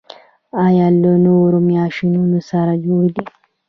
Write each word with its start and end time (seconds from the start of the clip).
ایا 0.65 0.87
له 1.01 1.11
نورو 1.25 1.57
ماشومانو 1.73 2.39
سره 2.49 2.73
جوړ 2.85 3.03
دي؟ 3.15 3.23